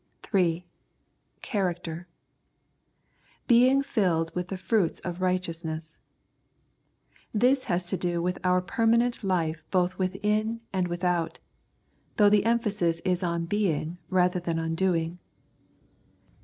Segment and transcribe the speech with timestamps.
[0.23, 0.65] (3)
[1.43, 2.07] Character;"
[3.55, 5.99] being filled with the fruits of righteousness."
[7.35, 11.37] This has to do with our permanent life both within and without,
[12.17, 15.19] though the emphasis is on being rather than on doing.